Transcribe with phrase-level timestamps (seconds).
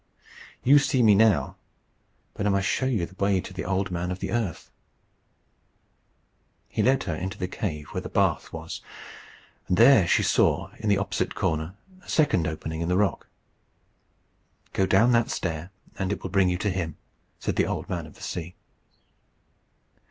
[0.63, 1.57] You see me now.
[2.33, 4.71] But I must show you the way to the Old Man of the Earth."
[6.67, 8.81] He led her into the cave where the bath was,
[9.67, 13.27] and there she saw, in the opposite corner, a second opening in the rock.
[14.73, 15.69] "Go down that stair,
[15.99, 16.97] and it will bring you to him,"
[17.37, 18.55] said the Old Man of the Sea.